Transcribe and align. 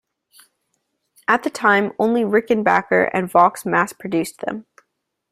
At 1.27 1.43
the 1.43 1.51
time, 1.51 1.91
only 1.99 2.23
Rickenbacker 2.23 3.11
and 3.13 3.29
Vox 3.29 3.67
mass-produced 3.67 4.39
them. 4.41 4.65